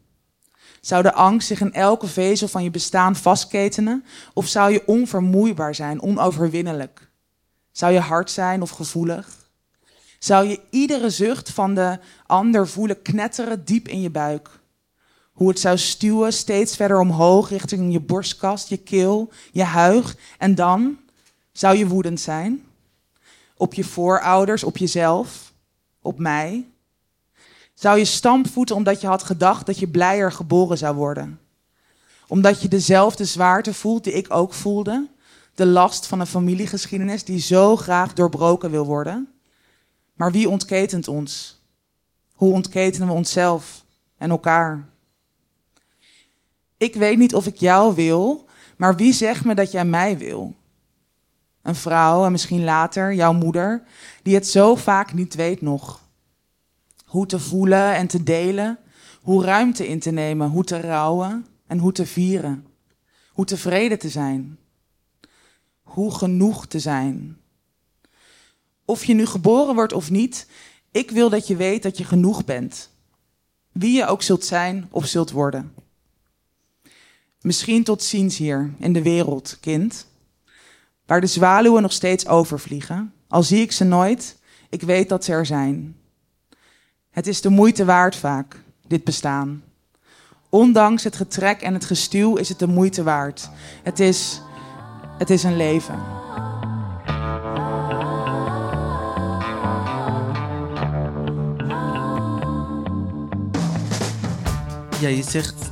Zou 0.82 1.04
de 1.04 1.14
angst 1.14 1.48
zich 1.48 1.62
in 1.62 1.74
elke 1.74 2.08
vezel 2.08 2.48
van 2.48 2.64
je 2.64 2.72
bestaan 2.72 3.16
vastketenen 3.16 4.06
of 4.34 4.48
zou 4.48 4.72
je 4.72 4.88
onvermoeibaar 4.88 5.76
zijn, 5.76 6.02
onoverwinnelijk? 6.02 7.10
Zou 7.72 7.94
je 7.94 8.00
hard 8.00 8.32
zijn 8.32 8.62
of 8.62 8.70
gevoelig? 8.70 9.50
Zou 10.20 10.48
je 10.48 10.62
iedere 10.70 11.10
zucht 11.10 11.50
van 11.50 11.76
de 11.76 12.00
ander 12.26 12.68
voelen 12.68 13.02
knetteren 13.02 13.66
diep 13.66 13.88
in 13.88 14.02
je 14.02 14.10
buik? 14.10 14.57
Hoe 15.38 15.50
het 15.50 15.60
zou 15.60 15.78
stuwen 15.78 16.34
steeds 16.34 16.76
verder 16.76 17.00
omhoog 17.00 17.50
richting 17.50 17.92
je 17.92 18.00
borstkast, 18.00 18.70
je 18.70 18.78
keel, 18.78 19.30
je 19.52 19.64
huig. 19.64 20.18
En 20.38 20.56
dan 20.56 20.98
zou 21.52 21.78
je 21.78 21.88
woedend 21.88 22.20
zijn. 22.20 22.66
Op 23.58 23.74
je 23.74 23.84
voorouders, 23.84 24.64
op 24.64 24.78
jezelf, 24.78 25.54
op 26.02 26.20
mij. 26.20 26.68
Zou 27.74 27.98
je 27.98 28.06
stampvoeten 28.06 28.76
omdat 28.76 29.02
je 29.02 29.08
had 29.08 29.24
gedacht 29.24 29.66
dat 29.66 29.80
je 29.80 29.88
blijer 29.88 30.32
geboren 30.32 30.78
zou 30.78 30.96
worden. 30.96 31.40
Omdat 32.28 32.62
je 32.62 32.68
dezelfde 32.68 33.26
zwaarte 33.26 33.74
voelt 33.74 34.04
die 34.04 34.14
ik 34.14 34.34
ook 34.34 34.54
voelde. 34.54 35.08
De 35.56 35.66
last 35.66 36.06
van 36.06 36.20
een 36.20 36.28
familiegeschiedenis 36.28 37.24
die 37.24 37.40
zo 37.40 37.76
graag 37.76 38.14
doorbroken 38.14 38.72
wil 38.72 38.86
worden. 38.86 39.32
Maar 40.14 40.32
wie 40.32 40.50
ontketent 40.50 41.08
ons? 41.08 41.62
Hoe 42.34 42.54
ontketenen 42.54 43.08
we 43.08 43.14
onszelf 43.14 43.84
en 44.18 44.30
elkaar? 44.30 44.96
Ik 46.78 46.96
weet 46.96 47.18
niet 47.18 47.36
of 47.36 47.46
ik 47.48 47.56
jou 47.58 47.96
wil, 47.96 48.46
maar 48.78 48.96
wie 48.96 49.14
zegt 49.14 49.46
me 49.46 49.56
dat 49.56 49.72
jij 49.72 49.86
mij 49.86 50.18
wil? 50.18 50.56
Een 51.62 51.76
vrouw 51.76 52.26
en 52.26 52.32
misschien 52.32 52.64
later 52.64 53.14
jouw 53.14 53.34
moeder, 53.34 53.84
die 54.24 54.36
het 54.36 54.48
zo 54.48 54.76
vaak 54.76 55.14
niet 55.14 55.36
weet 55.36 55.62
nog. 55.62 56.02
Hoe 57.06 57.26
te 57.26 57.40
voelen 57.40 57.96
en 57.96 58.08
te 58.08 58.24
delen, 58.24 58.80
hoe 59.22 59.44
ruimte 59.44 59.88
in 59.88 60.00
te 60.00 60.12
nemen, 60.12 60.50
hoe 60.50 60.64
te 60.64 60.82
rouwen 60.82 61.46
en 61.68 61.78
hoe 61.78 61.92
te 61.92 62.06
vieren. 62.06 62.66
Hoe 63.32 63.46
tevreden 63.46 64.00
te 64.00 64.10
zijn. 64.10 64.58
Hoe 65.82 66.14
genoeg 66.14 66.68
te 66.68 66.80
zijn. 66.80 67.38
Of 68.86 69.04
je 69.04 69.14
nu 69.14 69.26
geboren 69.26 69.76
wordt 69.76 69.94
of 69.94 70.10
niet, 70.10 70.48
ik 70.92 71.12
wil 71.12 71.30
dat 71.30 71.48
je 71.48 71.56
weet 71.56 71.84
dat 71.84 71.98
je 71.98 72.04
genoeg 72.04 72.46
bent. 72.46 72.90
wie 73.72 73.96
je 73.96 74.06
ook 74.06 74.22
zult 74.22 74.46
zijn 74.46 74.88
of 74.92 75.06
zult 75.06 75.32
worden. 75.32 75.74
Misschien 77.42 77.84
tot 77.84 78.04
ziens 78.04 78.38
hier 78.38 78.72
in 78.80 78.94
de 78.94 79.02
wereld, 79.02 79.58
kind, 79.62 80.08
waar 81.06 81.22
de 81.22 81.28
zwaluwen 81.28 81.82
nog 81.82 81.92
steeds 81.92 82.28
overvliegen. 82.28 83.14
Al 83.28 83.44
zie 83.44 83.62
ik 83.62 83.72
ze 83.72 83.84
nooit, 83.84 84.38
ik 84.70 84.82
weet 84.82 85.10
dat 85.10 85.24
ze 85.24 85.32
er 85.32 85.46
zijn. 85.46 85.96
Het 87.10 87.28
is 87.28 87.42
de 87.42 87.50
moeite 87.50 87.86
waard 87.86 88.16
vaak, 88.16 88.64
dit 88.88 89.04
bestaan. 89.04 89.64
Ondanks 90.50 91.04
het 91.04 91.16
getrek 91.16 91.62
en 91.62 91.74
het 91.74 91.86
gestuw 91.86 92.36
is 92.36 92.50
het 92.50 92.60
de 92.60 92.68
moeite 92.68 93.04
waard. 93.04 93.50
Het 93.84 94.00
is, 94.00 94.42
het 95.18 95.30
is 95.30 95.44
een 95.44 95.58
leven. 95.58 96.00
Ja, 105.00 105.08
je 105.08 105.24
zegt 105.24 105.72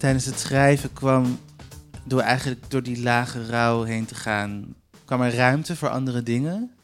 tijdens 0.00 0.24
het 0.24 0.38
schrijven 0.38 0.92
kwam 0.92 1.38
door 2.04 2.20
eigenlijk 2.20 2.70
door 2.70 2.82
die 2.82 3.02
lage 3.02 3.46
rouw 3.46 3.82
heen 3.82 4.04
te 4.04 4.14
gaan, 4.14 4.74
kwam 5.04 5.22
er 5.22 5.34
ruimte 5.34 5.76
voor 5.76 5.88
andere 5.88 6.22
dingen. 6.22 6.74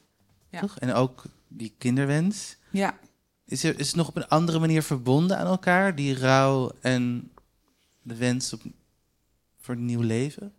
Ja. 0.51 0.61
Toch? 0.61 0.79
En 0.79 0.93
ook 0.93 1.25
die 1.49 1.75
kinderwens. 1.79 2.57
Ja. 2.71 2.99
Is, 3.45 3.65
er, 3.65 3.79
is 3.79 3.87
het 3.87 3.97
nog 3.97 4.09
op 4.09 4.17
een 4.17 4.29
andere 4.29 4.59
manier 4.59 4.83
verbonden 4.83 5.39
aan 5.39 5.47
elkaar, 5.47 5.95
die 5.95 6.19
rouw 6.19 6.73
en 6.81 7.31
de 8.03 8.17
wens 8.17 8.53
op, 8.53 8.61
voor 9.61 9.75
een 9.75 9.85
nieuw 9.85 10.03
leven? 10.03 10.53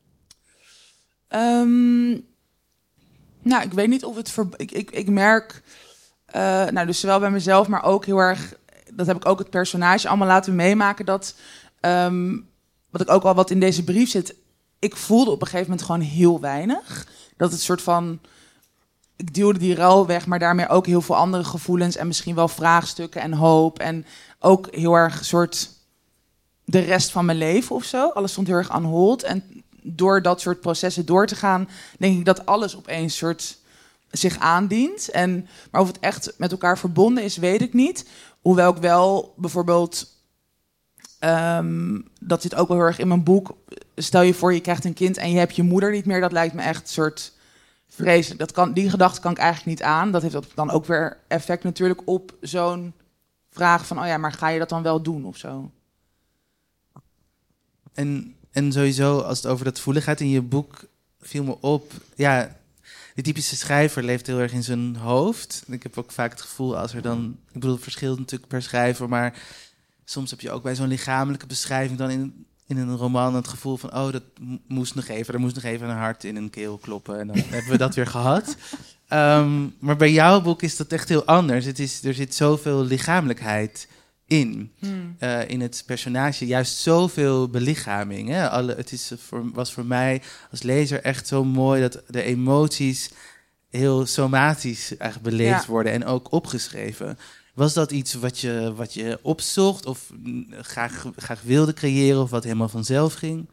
Ehm, 1.28 2.10
nou, 3.42 3.64
ik 3.64 3.74
weet 3.74 3.90
niet 3.90 4.06
of 4.06 4.16
het. 4.16 4.30
Ver... 4.30 4.48
Ik, 4.56 4.72
ik, 4.72 4.92
ik 4.92 5.10
merk, 5.10 5.62
eh, 6.26 6.66
nou, 6.66 6.86
dus 6.86 7.00
zowel 7.00 7.20
bij 7.20 7.32
mezelf, 7.32 7.68
maar 7.68 7.84
ook 7.84 8.06
heel 8.06 8.18
erg. 8.18 8.54
Dat 8.94 9.08
heb 9.08 9.16
ik 9.16 9.26
ook 9.26 9.40
het 9.40 9.50
personage 9.50 10.08
allemaal 10.08 10.28
laten 10.28 10.56
meemaken. 10.56 11.06
Dat, 11.06 11.36
ehm, 11.80 12.38
wat 12.90 13.02
ik 13.02 13.10
ook 13.10 13.24
al 13.24 13.36
wat 13.36 13.50
in 13.50 13.60
deze 13.60 13.84
brief 13.84 14.10
zit. 14.10 14.36
Ik 14.80 14.96
voelde 14.96 15.32
op 15.32 15.42
een 15.42 15.48
gegeven 15.48 15.70
moment 15.70 15.86
gewoon 15.86 16.02
heel 16.02 16.40
weinig. 16.40 17.08
Dat 17.38 17.52
het 17.52 17.62
soort 17.62 17.82
van. 17.82 18.20
Ik 19.16 19.34
duwde 19.34 19.60
die 19.60 19.76
rouw 19.76 20.06
weg, 20.06 20.26
maar 20.26 20.40
daarmee 20.40 20.70
ook 20.70 20.86
heel 20.86 21.02
veel 21.02 21.16
andere 21.16 21.44
gevoelens. 21.44 21.96
En 21.96 22.08
misschien 22.08 22.36
wel 22.36 22.48
vraagstukken 22.48 23.22
en 23.22 23.34
hoop. 23.34 23.80
En 23.80 24.06
ook 24.40 24.68
heel 24.76 24.94
erg 24.94 25.26
soort. 25.26 25.70
De 26.66 26.80
rest 26.80 27.12
van 27.12 27.26
mijn 27.26 27.38
leven 27.38 27.76
of 27.76 27.84
zo. 27.84 28.10
Alles 28.10 28.32
stond 28.32 28.48
heel 28.48 28.56
erg 28.56 28.70
aan 28.70 28.84
hold. 28.84 29.24
En 29.24 29.64
door 29.82 30.22
dat 30.22 30.42
soort 30.42 30.62
processen 30.62 31.06
door 31.06 31.28
te 31.28 31.36
gaan, 31.36 31.70
denk 32.00 32.18
ik 32.18 32.26
dat 32.26 32.46
alles 32.46 32.78
opeens 32.78 33.18
soort 33.18 33.58
zich 34.12 34.40
aandient. 34.40 35.10
En, 35.10 35.48
maar 35.72 35.82
of 35.82 35.88
het 35.88 36.00
echt 36.00 36.34
met 36.38 36.52
elkaar 36.52 36.78
verbonden 36.78 37.24
is, 37.24 37.38
weet 37.38 37.62
ik 37.62 37.74
niet. 37.74 38.10
Hoewel 38.42 38.72
ik 38.72 38.82
wel 38.82 39.34
bijvoorbeeld. 39.38 40.16
Ehm, 41.20 42.02
dat 42.20 42.42
zit 42.42 42.56
ook 42.56 42.68
wel 42.68 42.78
heel 42.78 42.86
erg 42.86 43.00
in 43.00 43.08
mijn 43.08 43.24
boek. 43.24 43.58
Stel 43.96 44.22
je 44.22 44.34
voor, 44.34 44.54
je 44.54 44.60
krijgt 44.60 44.86
een 44.86 44.94
kind 44.94 45.18
en 45.18 45.32
je 45.32 45.38
hebt 45.38 45.56
je 45.56 45.64
moeder 45.64 45.92
niet 45.92 46.06
meer. 46.06 46.22
Dat 46.22 46.32
lijkt 46.32 46.54
me 46.54 46.62
echt 46.62 46.82
een 46.82 46.88
soort 46.88 47.34
vreselijk. 47.90 48.40
Dat 48.40 48.52
kan, 48.52 48.74
die 48.74 48.90
gedachte 48.90 49.20
kan 49.20 49.32
ik 49.32 49.38
eigenlijk 49.38 49.78
niet 49.80 49.88
aan. 49.88 50.12
Dat 50.12 50.22
heeft 50.22 50.56
dan 50.56 50.72
ook 50.72 50.86
weer 50.86 51.18
effect 51.28 51.64
natuurlijk 51.64 52.02
op 52.06 52.36
zo'n 52.42 52.94
vraag 53.50 53.88
van... 53.88 54.00
oh 54.00 54.06
ja, 54.06 54.18
maar 54.18 54.34
ga 54.34 54.48
je 54.48 54.60
dat 54.60 54.70
dan 54.70 54.84
wel 54.84 55.02
doen 55.02 55.26
of 55.26 55.38
zo? 55.38 55.72
En, 57.94 58.36
en 58.52 58.72
sowieso, 58.72 59.20
als 59.20 59.38
het 59.38 59.52
over 59.52 59.66
dat 59.66 59.80
voeligheid 59.80 60.22
in 60.22 60.30
je 60.30 60.42
boek 60.42 60.84
viel 61.20 61.44
me 61.44 61.58
op. 61.62 61.92
Ja, 62.16 62.56
de 63.16 63.22
typische 63.22 63.56
schrijver 63.56 64.04
leeft 64.04 64.28
heel 64.28 64.40
erg 64.40 64.52
in 64.52 64.64
zijn 64.64 64.96
hoofd. 64.96 65.64
Ik 65.68 65.84
heb 65.84 65.98
ook 65.98 66.12
vaak 66.12 66.32
het 66.32 66.42
gevoel 66.42 66.78
als 66.78 66.94
er 66.94 67.02
dan. 67.02 67.38
Ik 67.48 67.54
bedoel, 67.54 67.72
het 67.74 67.84
verschilt 67.84 68.20
natuurlijk 68.20 68.50
per 68.50 68.62
schrijver, 68.62 69.10
maar 69.10 69.42
soms 70.10 70.30
heb 70.32 70.40
je 70.42 70.52
ook 70.52 70.64
bij 70.64 70.76
zo'n 70.76 70.88
lichamelijke 70.88 71.46
beschrijving 71.46 71.98
dan 71.98 72.10
in, 72.10 72.46
in 72.68 72.78
een 72.78 72.96
roman 72.96 73.36
het 73.36 73.48
gevoel 73.48 73.78
van: 73.78 73.94
oh, 73.96 74.12
dat 74.12 74.24
mo- 74.42 74.58
moest 74.68 74.96
nog 74.96 75.08
even. 75.08 75.34
Er 75.34 75.40
moest 75.40 75.56
nog 75.56 75.64
even 75.64 75.90
een 75.90 75.96
hart 75.98 76.24
in 76.24 76.36
een 76.36 76.50
keel 76.50 76.78
kloppen. 76.78 77.20
En 77.20 77.28
dan 77.28 77.38
hebben 77.50 77.72
we 77.72 77.78
dat 77.78 77.96
weer 77.96 78.08
gehad. 78.08 78.56
Ehm, 79.08 79.66
maar 79.80 79.96
bij 79.96 80.12
jouw 80.12 80.42
boek 80.42 80.62
is 80.62 80.76
dat 80.78 80.92
echt 80.92 81.10
heel 81.10 81.26
anders. 81.26 81.66
Het 81.66 81.80
is, 81.80 82.04
er 82.04 82.14
zit 82.14 82.36
zoveel 82.36 82.84
lichamelijkheid 82.84 83.88
in 84.26 84.72
eh, 85.20 85.50
in 85.50 85.62
het 85.62 85.84
personage 85.86 86.46
juist 86.46 86.78
zoveel 86.78 87.50
belichaming. 87.50 88.30
Hè? 88.30 88.50
Alle, 88.50 88.76
het 88.76 88.92
is 88.92 89.12
voor, 89.18 89.52
was 89.52 89.74
voor 89.74 89.86
mij 89.86 90.22
als 90.52 90.62
lezer 90.62 91.02
echt 91.02 91.28
zo 91.28 91.44
mooi 91.44 91.82
dat 91.82 92.02
de 92.08 92.22
emoties 92.24 93.10
heel 93.70 94.06
somatisch 94.06 94.98
eigenlijk 94.98 95.36
beleefd 95.36 95.64
Ja. 95.66 95.70
worden 95.72 95.92
en 95.92 96.06
ook 96.06 96.32
opgeschreven. 96.32 97.18
Was 97.58 97.74
dat 97.74 97.92
iets 97.92 98.14
wat 98.14 98.40
je, 98.40 98.74
wat 98.76 98.94
je 98.94 99.20
opzocht 99.22 99.86
of 99.86 100.12
graag, 100.52 101.06
graag 101.16 101.42
wilde 101.42 101.74
creëren 101.74 102.22
of 102.22 102.30
wat 102.30 102.44
helemaal 102.44 102.70
vanzelf 102.70 103.14
ging? 103.14 103.50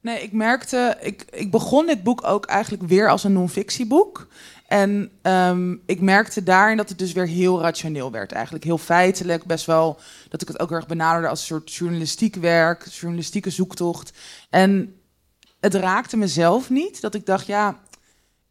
Nee, 0.00 0.22
ik 0.22 0.32
merkte, 0.32 0.96
ik, 1.00 1.24
ik 1.30 1.50
begon 1.50 1.86
dit 1.86 2.02
boek 2.02 2.26
ook 2.26 2.46
eigenlijk 2.46 2.82
weer 2.82 3.08
als 3.08 3.24
een 3.24 3.32
non-fictieboek. 3.32 4.28
En 4.66 5.10
ehm, 5.22 5.76
ik 5.86 6.00
merkte 6.00 6.42
daarin 6.42 6.76
dat 6.76 6.88
het 6.88 6.98
dus 6.98 7.12
weer 7.12 7.26
heel 7.26 7.60
rationeel 7.60 8.10
werd. 8.10 8.32
Eigenlijk 8.32 8.64
heel 8.64 8.78
feitelijk, 8.78 9.44
best 9.44 9.66
wel 9.66 9.98
dat 10.28 10.42
ik 10.42 10.48
het 10.48 10.60
ook 10.60 10.70
erg 10.70 10.86
benaderde 10.86 11.28
als 11.28 11.40
een 11.40 11.46
soort 11.46 11.74
journalistiek 11.74 12.34
werk, 12.34 12.86
journalistieke 12.86 13.50
zoektocht. 13.50 14.12
En 14.48 14.94
het 15.60 15.74
raakte 15.74 16.16
mezelf 16.16 16.70
niet, 16.70 17.00
dat 17.00 17.14
ik 17.14 17.26
dacht, 17.26 17.46
ja, 17.46 17.78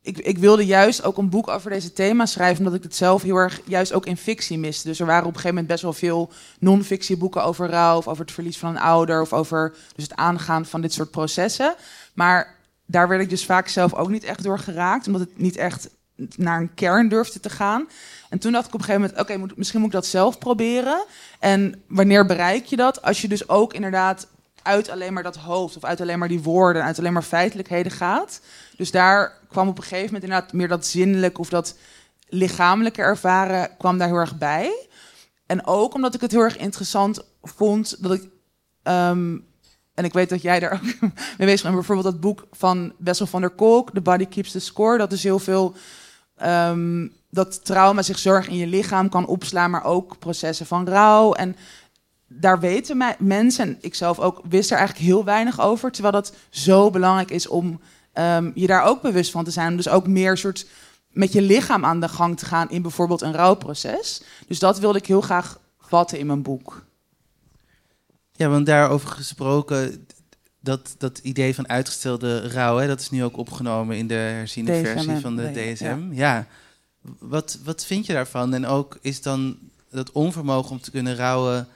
ik, 0.01 0.17
ik 0.17 0.37
wilde 0.37 0.65
juist 0.65 1.03
ook 1.03 1.17
een 1.17 1.29
boek 1.29 1.47
over 1.47 1.69
deze 1.69 1.93
thema's 1.93 2.31
schrijven, 2.31 2.57
omdat 2.57 2.73
ik 2.73 2.83
het 2.83 2.95
zelf 2.95 3.21
heel 3.21 3.35
erg 3.35 3.61
juist 3.65 3.93
ook 3.93 4.05
in 4.05 4.17
fictie 4.17 4.57
miste. 4.57 4.87
Dus 4.87 4.99
er 4.99 5.05
waren 5.05 5.27
op 5.27 5.33
een 5.33 5.39
gegeven 5.39 5.55
moment 5.55 5.67
best 5.71 5.83
wel 5.83 5.93
veel 5.93 6.31
non-fictieboeken 6.59 7.43
over 7.43 7.69
rouw, 7.69 7.97
of 7.97 8.07
over 8.07 8.25
het 8.25 8.33
verlies 8.33 8.57
van 8.57 8.69
een 8.69 8.81
ouder, 8.81 9.21
of 9.21 9.33
over 9.33 9.75
dus 9.95 10.03
het 10.03 10.15
aangaan 10.15 10.65
van 10.65 10.81
dit 10.81 10.93
soort 10.93 11.11
processen. 11.11 11.75
Maar 12.13 12.55
daar 12.85 13.07
werd 13.07 13.21
ik 13.21 13.29
dus 13.29 13.45
vaak 13.45 13.67
zelf 13.67 13.93
ook 13.93 14.09
niet 14.09 14.23
echt 14.23 14.43
door 14.43 14.59
geraakt, 14.59 15.07
omdat 15.07 15.21
het 15.21 15.37
niet 15.37 15.57
echt 15.57 15.89
naar 16.35 16.59
een 16.59 16.73
kern 16.73 17.09
durfde 17.09 17.39
te 17.39 17.49
gaan. 17.49 17.87
En 18.29 18.39
toen 18.39 18.51
dacht 18.51 18.67
ik 18.67 18.73
op 18.73 18.79
een 18.79 18.85
gegeven 18.85 19.13
moment, 19.17 19.29
oké, 19.29 19.53
misschien 19.55 19.79
moet 19.79 19.89
ik 19.89 19.95
dat 19.95 20.05
zelf 20.05 20.37
proberen. 20.37 21.05
En 21.39 21.83
wanneer 21.87 22.25
bereik 22.25 22.65
je 22.65 22.75
dat? 22.75 23.01
Als 23.01 23.21
je 23.21 23.27
dus 23.27 23.49
ook 23.49 23.73
inderdaad 23.73 24.27
uit 24.69 24.89
alleen 24.89 25.13
maar 25.13 25.23
dat 25.23 25.35
hoofd, 25.35 25.75
of 25.77 25.83
uit 25.83 26.01
alleen 26.01 26.19
maar 26.19 26.27
die 26.27 26.43
woorden, 26.43 26.83
uit 26.83 26.99
alleen 26.99 27.13
maar 27.13 27.21
feitelijkheden 27.21 27.91
gaat. 27.91 28.41
Dus 28.77 28.91
daar 28.91 29.33
kwam 29.49 29.67
op 29.67 29.77
een 29.77 29.83
gegeven 29.83 30.05
moment 30.05 30.23
inderdaad 30.23 30.53
meer 30.53 30.67
dat 30.67 30.85
zinnelijke 30.85 31.39
of 31.39 31.49
dat 31.49 31.75
lichamelijke 32.27 33.01
ervaren 33.01 33.69
kwam 33.77 33.97
daar 33.97 34.07
heel 34.07 34.17
erg 34.17 34.37
bij. 34.37 34.87
En 35.45 35.65
ook 35.65 35.93
omdat 35.93 36.13
ik 36.15 36.21
het 36.21 36.31
heel 36.31 36.41
erg 36.41 36.57
interessant 36.57 37.21
vond 37.43 38.03
dat 38.03 38.11
ik. 38.13 38.23
ehm, 38.83 39.37
en 39.93 40.05
ik 40.05 40.13
weet 40.13 40.29
dat 40.29 40.41
jij 40.41 40.59
daar 40.59 40.73
ook 40.73 40.83
mee 41.37 41.47
bezig 41.47 41.61
bent. 41.61 41.75
Bijvoorbeeld 41.75 42.11
dat 42.11 42.19
boek 42.19 42.47
van 42.51 42.93
Wessel 42.97 43.25
van 43.27 43.41
der 43.41 43.49
Kolk, 43.49 43.91
The 43.93 44.01
Body 44.01 44.25
Keeps 44.25 44.51
the 44.51 44.59
Score. 44.59 44.97
Dat 44.97 45.11
is 45.11 45.23
heel 45.23 45.39
veel. 45.39 45.73
ehm, 46.37 47.07
dat 47.31 47.65
trauma 47.65 48.01
zich 48.01 48.19
zorg 48.19 48.47
in 48.47 48.55
je 48.55 48.67
lichaam 48.67 49.09
kan 49.09 49.25
opslaan, 49.25 49.71
maar 49.71 49.83
ook 49.83 50.19
processen 50.19 50.65
van 50.65 50.87
rouw. 50.87 51.33
En 51.33 51.55
daar 52.29 52.59
weten 52.59 52.97
mij, 52.97 53.15
mensen, 53.19 53.67
en 53.67 53.77
ik 53.81 53.95
zelf 53.95 54.19
ook, 54.19 54.41
wist 54.49 54.71
er 54.71 54.77
eigenlijk 54.77 55.07
heel 55.07 55.23
weinig 55.23 55.59
over. 55.61 55.91
Terwijl 55.91 56.13
dat 56.13 56.33
zo 56.49 56.89
belangrijk 56.89 57.31
is 57.31 57.47
om 57.47 57.79
ehm, 58.13 58.51
je 58.53 58.67
daar 58.67 58.83
ook 58.83 59.01
bewust 59.01 59.31
van 59.31 59.43
te 59.43 59.51
zijn. 59.51 59.69
Om 59.69 59.75
dus 59.75 59.89
ook 59.89 60.07
meer 60.07 60.37
soort 60.37 60.67
met 61.11 61.33
je 61.33 61.41
lichaam 61.41 61.85
aan 61.85 61.99
de 61.99 62.09
gang 62.09 62.37
te 62.37 62.45
gaan 62.45 62.69
in 62.69 62.81
bijvoorbeeld 62.81 63.21
een 63.21 63.33
rouwproces. 63.33 64.21
Dus 64.47 64.59
dat 64.59 64.79
wilde 64.79 64.97
ik 64.97 65.05
heel 65.05 65.21
graag 65.21 65.59
vatten 65.79 66.19
in 66.19 66.25
mijn 66.25 66.41
boek. 66.41 66.85
Ja, 68.31 68.49
want 68.49 68.65
daarover 68.65 69.09
gesproken, 69.09 70.05
dat, 70.59 70.95
dat 70.97 71.17
idee 71.17 71.55
van 71.55 71.69
uitgestelde 71.69 72.49
rouw, 72.49 72.77
hè, 72.77 72.87
dat 72.87 72.99
is 72.99 73.09
nu 73.09 73.23
ook 73.23 73.37
opgenomen 73.37 73.97
in 73.97 74.07
de 74.07 74.13
herziene 74.13 74.71
DSM, 74.71 74.83
versie 74.83 75.19
van 75.19 75.35
de 75.35 75.41
ja. 75.41 75.73
DSM. 75.73 75.99
Ja. 76.11 76.47
Wat, 77.19 77.59
wat 77.63 77.85
vind 77.85 78.05
je 78.05 78.13
daarvan? 78.13 78.53
En 78.53 78.65
ook 78.65 78.97
is 79.01 79.21
dan 79.21 79.57
dat 79.89 80.11
onvermogen 80.11 80.71
om 80.71 80.81
te 80.81 80.91
kunnen 80.91 81.15
rouwen, 81.15 81.67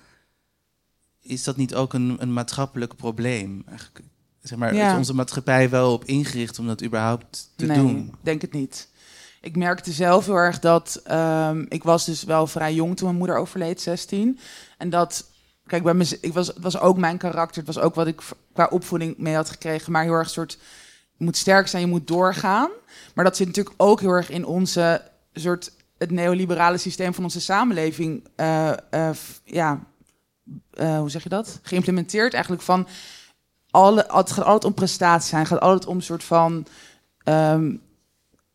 is 1.24 1.44
dat 1.44 1.56
niet 1.58 1.75
ook 1.75 1.94
een, 1.94 2.15
een 2.20 2.34
maatschappelijk 2.34 2.96
probleem? 2.96 3.63
Eigenlijk, 3.68 4.01
zeg 4.42 4.58
maar, 4.58 4.75
Ja. 4.75 4.92
is 4.92 4.98
onze 4.98 5.15
maatschappij 5.15 5.70
wel 5.70 5.94
op 5.94 6.06
ingericht 6.06 6.60
om 6.60 6.68
dat 6.68 6.84
überhaupt 6.84 7.50
te 7.56 7.65
nee, 7.65 7.77
doen? 7.77 8.13
denk 8.22 8.42
het 8.42 8.53
niet. 8.53 8.89
Ik 9.42 9.56
merkte 9.56 9.92
zelf 9.92 10.25
heel 10.25 10.36
erg 10.36 10.60
dat... 10.60 11.01
ehm, 11.03 11.65
ik 11.70 11.84
was 11.84 12.06
dus 12.06 12.24
wel 12.24 12.48
vrij 12.48 12.74
jong 12.74 12.96
toen 12.98 13.06
mijn 13.08 13.18
moeder 13.18 13.38
overleed, 13.38 13.82
16. 13.82 14.39
En 14.77 14.89
dat... 14.89 15.32
Kijk, 15.68 15.84
bij 15.84 15.94
mez- 15.94 16.12
ik 16.22 16.34
was, 16.34 16.48
het 16.48 16.60
was 16.60 16.80
ook 16.80 16.98
mijn 16.98 17.18
karakter. 17.18 17.63
Het 17.65 17.75
was 17.75 17.84
ook 17.84 17.96
wat 17.96 18.08
ik 18.08 18.22
qua 18.53 18.68
opvoeding 18.72 19.18
mee 19.18 19.36
had 19.36 19.50
gekregen. 19.50 19.92
Maar 19.92 20.03
heel 20.03 20.13
erg 20.13 20.30
soort... 20.30 20.58
Je 21.18 21.24
moet 21.24 21.38
sterk 21.38 21.68
zijn, 21.68 21.82
je 21.82 21.88
moet 21.88 22.08
doorgaan. 22.08 22.70
Maar 23.15 23.24
dat 23.25 23.38
zit 23.38 23.48
natuurlijk 23.48 23.75
ook 23.77 24.00
heel 24.00 24.10
erg 24.12 24.30
in 24.30 24.46
onze 24.46 25.01
soort... 25.34 25.72
Het 25.98 26.12
neoliberale 26.12 26.77
systeem 26.77 27.13
van 27.13 27.24
onze 27.24 27.42
samenleving. 27.42 28.27
eh, 28.36 28.72
eh, 28.89 29.15
ja, 29.44 29.80
eh, 30.73 30.97
hoe 30.97 31.09
zeg 31.09 31.23
je 31.23 31.29
dat? 31.29 31.59
Geïmplementeerd 31.62 32.33
eigenlijk 32.33 32.63
van... 32.63 32.88
Alle, 33.71 34.05
het 34.07 34.31
gaat 34.31 34.45
altijd 34.45 34.65
om 34.65 34.73
prestatie 34.73 35.29
zijn. 35.29 35.45
Gaat 35.45 35.59
altijd 35.59 35.85
om 35.85 35.95
een 35.95 36.03
soort 36.03 36.23
van... 36.23 36.65
ehm, 37.23 37.75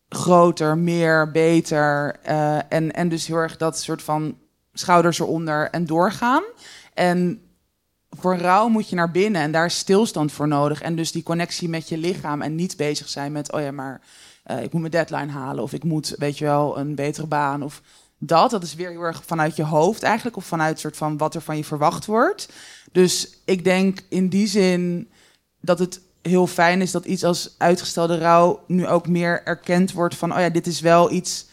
groter, 0.09 0.77
meer, 0.77 1.31
beter. 1.31 2.15
eh, 2.21 2.57
en, 2.73 2.91
en 2.91 3.09
dus 3.09 3.27
heel 3.27 3.37
erg 3.37 3.57
dat 3.57 3.79
soort 3.79 4.01
van 4.01 4.37
schouders 4.73 5.19
eronder 5.19 5.69
en 5.69 5.85
doorgaan. 5.85 6.43
En 6.93 7.41
voor 8.09 8.37
rouw 8.37 8.67
moet 8.67 8.89
je 8.89 8.95
naar 8.95 9.11
binnen 9.11 9.41
en 9.41 9.51
daar 9.51 9.65
is 9.65 9.77
stilstand 9.77 10.31
voor 10.31 10.47
nodig. 10.47 10.81
En 10.81 10.95
dus 10.95 11.11
die 11.11 11.23
connectie 11.23 11.69
met 11.69 11.89
je 11.89 11.97
lichaam 11.97 12.41
en 12.41 12.55
niet 12.55 12.77
bezig 12.77 13.09
zijn 13.09 13.31
met, 13.31 13.51
oh 13.51 13.61
ja, 13.61 13.71
maar 13.71 14.01
uh, 14.51 14.63
ik 14.63 14.71
moet 14.71 14.81
mijn 14.81 14.91
deadline 14.91 15.31
halen 15.31 15.63
of 15.63 15.73
ik 15.73 15.83
moet, 15.83 16.15
weet 16.17 16.37
je 16.37 16.45
wel, 16.45 16.77
een 16.77 16.95
betere 16.95 17.27
baan 17.27 17.63
of 17.63 17.81
dat. 18.19 18.51
Dat 18.51 18.63
is 18.63 18.75
weer 18.75 18.89
heel 18.89 19.01
erg 19.01 19.23
vanuit 19.25 19.55
je 19.55 19.63
hoofd 19.63 20.03
eigenlijk 20.03 20.37
of 20.37 20.45
vanuit 20.45 20.79
soort 20.79 20.97
van 20.97 21.17
wat 21.17 21.35
er 21.35 21.41
van 21.41 21.57
je 21.57 21.65
verwacht 21.65 22.05
wordt. 22.05 22.49
Dus 22.91 23.39
ik 23.45 23.63
denk 23.63 24.01
in 24.09 24.29
die 24.29 24.47
zin 24.47 25.09
dat 25.61 25.79
het 25.79 26.01
heel 26.21 26.47
fijn 26.47 26.81
is 26.81 26.91
dat 26.91 27.05
iets 27.05 27.23
als 27.23 27.55
uitgestelde 27.57 28.17
rouw 28.17 28.63
nu 28.67 28.87
ook 28.87 29.07
meer 29.07 29.43
erkend 29.43 29.91
wordt 29.91 30.15
van, 30.15 30.33
oh 30.33 30.39
ja, 30.39 30.49
dit 30.49 30.67
is 30.67 30.79
wel 30.79 31.11
iets, 31.11 31.47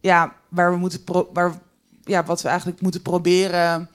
ja, 0.00 0.36
waar 0.48 0.72
we 0.72 0.76
moeten, 0.76 1.00
waar, 1.32 1.58
ja, 2.04 2.24
wat 2.24 2.42
we 2.42 2.48
eigenlijk 2.48 2.80
moeten 2.80 3.02
proberen 3.02 3.90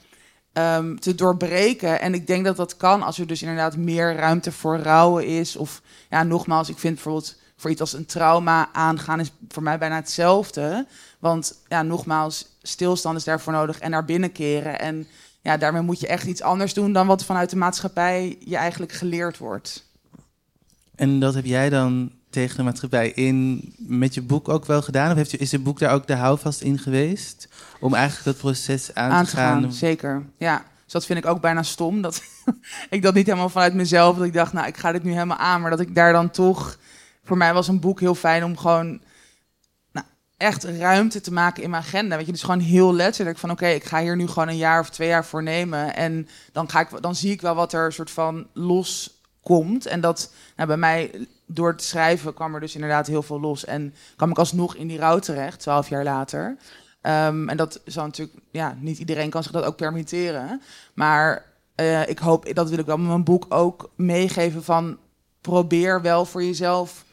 um, 0.54 1.00
te 1.00 1.16
doorbreken. 1.16 2.02
En 2.02 2.14
ik 2.14 2.28
denk 2.28 2.46
dat 2.46 2.56
dat 2.56 2.78
kan 2.78 3.04
als 3.04 3.20
er 3.20 3.28
dus 3.28 3.42
inderdaad 3.42 3.78
meer 3.78 4.16
ruimte 4.16 4.52
voor 4.52 4.78
rouwen 4.78 5.28
is. 5.28 5.56
Of 5.56 5.82
ja, 6.10 6.24
nogmaals, 6.24 6.70
ik 6.70 6.78
vind 6.78 6.94
bijvoorbeeld 6.94 7.36
voor 7.58 7.70
iets 7.70 7.82
als 7.82 7.94
een 7.94 8.06
trauma 8.06 8.70
aangaan 8.74 9.20
is 9.20 9.32
voor 9.48 9.64
mij 9.64 9.78
bijna 9.78 9.96
hetzelfde. 9.96 10.88
Want 11.20 11.62
ja, 11.68 11.82
nogmaals, 11.82 12.58
stilstand 12.62 13.18
is 13.18 13.24
daarvoor 13.24 13.54
nodig 13.54 13.80
en 13.80 13.92
naar 13.92 14.06
binnen 14.06 14.32
keren. 14.32 14.80
En 14.80 15.08
ja, 15.42 15.58
daarmee 15.58 15.82
moet 15.82 16.00
je 16.00 16.08
echt 16.08 16.26
iets 16.26 16.42
anders 16.42 16.74
doen 16.74 16.94
dan 16.94 17.08
wat 17.08 17.26
vanuit 17.26 17.50
de 17.50 17.56
maatschappij 17.56 18.38
je 18.40 18.56
eigenlijk 18.56 18.92
geleerd 18.92 19.38
wordt. 19.38 19.86
En 20.96 21.20
dat 21.20 21.34
heb 21.34 21.46
jij 21.46 21.70
dan 21.70 22.12
tegen 22.30 22.58
de 22.58 22.64
maatschappij 22.64 23.10
in 23.10 23.62
met 23.78 24.14
je 24.14 24.22
boek 24.22 24.50
ook 24.50 24.66
wel 24.66 24.82
gedaan? 24.82 25.12
Of 25.12 25.16
heeft 25.16 25.40
is 25.40 25.52
het 25.52 25.64
boek 25.64 25.80
daar 25.80 25.94
ook 25.94 26.08
de 26.08 26.16
houvast 26.16 26.62
in 26.62 26.80
geweest? 26.80 27.50
Om 27.80 27.94
eigenlijk 27.94 28.26
dat 28.26 28.38
proces 28.38 28.94
aan, 28.94 29.26
te, 29.26 29.36
gaan? 29.36 29.74
Zeker, 29.74 30.26
ja. 30.38 30.64
Dus 30.84 30.94
dat 30.94 31.06
vind 31.06 31.20
ik 31.20 31.26
ook 31.26 31.42
bijna 31.42 31.64
stom. 31.64 32.02
Dat 32.02 32.24
ik 32.90 33.02
dat 33.02 33.14
niet 33.14 33.26
helemaal 33.26 33.50
vanuit 33.50 33.74
mezelf. 33.74 34.18
Dat 34.18 34.26
ik 34.26 34.34
dacht, 34.34 34.54
nou, 34.54 34.68
ik 34.68 34.78
ga 34.78 34.92
dit 34.92 35.04
nu 35.04 35.12
helemaal 35.12 35.38
aan. 35.38 35.62
Maar 35.62 35.70
dat 35.70 35.80
ik 35.80 35.96
daar 35.96 36.14
dan 36.14 36.30
toch. 36.30 36.78
Voor 37.24 37.38
mij 37.38 37.54
was 37.54 37.68
een 37.68 37.80
boek 37.80 38.00
heel 38.00 38.16
fijn 38.16 38.44
om 38.44 38.58
gewoon. 38.58 39.02
Echt 40.38 40.64
ruimte 40.64 41.22
te 41.22 41.34
maken 41.34 41.64
in 41.64 41.70
mijn 41.70 41.84
agenda. 41.84 42.18
Weet 42.18 42.26
je, 42.26 42.32
dus 42.32 42.42
gewoon 42.44 42.60
heel 42.60 42.94
letterlijk 42.94 43.38
van 43.38 43.52
oké, 43.52 43.68
ik 43.68 43.84
ga 43.84 44.02
hier 44.02 44.16
nu 44.16 44.28
gewoon 44.28 44.48
een 44.48 44.58
jaar 44.58 44.80
of 44.80 44.90
twee 44.90 45.08
jaar 45.08 45.26
voor 45.26 45.44
nemen. 45.44 45.96
En 45.96 46.28
dan, 46.52 46.70
ga 46.70 46.80
ik, 46.80 47.02
dan 47.02 47.16
zie 47.16 47.32
ik 47.32 47.42
wel 47.42 47.56
wat 47.56 47.74
er 47.74 47.94
soort 47.94 48.12
van 48.12 48.48
los 48.54 49.22
komt. 49.42 49.86
En 49.86 50.02
dat 50.02 50.34
nou, 50.56 50.68
bij 50.68 50.78
mij, 50.78 51.28
door 51.46 51.76
te 51.76 51.84
schrijven, 51.84 52.34
kwam 52.34 52.54
er 52.54 52.60
dus 52.60 52.76
inderdaad 52.76 53.08
heel 53.08 53.24
veel 53.24 53.40
los. 53.40 53.66
En 53.66 53.94
kwam 54.16 54.30
ik 54.30 54.38
alsnog 54.38 54.76
in 54.76 54.88
die 54.88 54.98
rouw 54.98 55.20
terecht, 55.20 55.60
twaalf 55.60 55.90
jaar 55.90 56.04
later. 56.04 56.58
Um, 57.02 57.50
en 57.50 57.58
dat 57.58 57.82
zal 57.86 58.06
natuurlijk, 58.06 58.38
ja, 58.52 58.78
niet 58.80 58.98
iedereen 59.00 59.30
kan 59.30 59.44
zich 59.44 59.52
dat 59.52 59.64
ook 59.64 59.76
permitteren. 59.76 60.62
Maar 60.94 61.46
uh, 61.76 62.08
ik 62.08 62.20
hoop, 62.20 62.54
dat 62.54 62.70
wil 62.70 62.80
ik 62.80 62.86
wel 62.86 62.98
met 62.98 63.08
mijn 63.08 63.24
boek 63.24 63.46
ook 63.50 63.90
meegeven 63.96 64.64
van 64.64 64.98
probeer 65.42 66.02
wel 66.02 66.26
voor 66.26 66.44
jezelf 66.44 67.06